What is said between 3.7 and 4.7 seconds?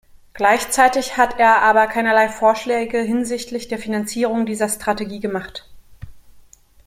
Finanzierung dieser